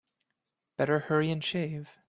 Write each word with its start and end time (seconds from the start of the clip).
Better 0.77 0.97
hurry 0.97 1.29
and 1.29 1.43
shave. 1.43 1.91